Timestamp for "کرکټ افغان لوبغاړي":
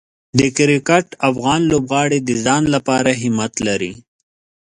0.57-2.19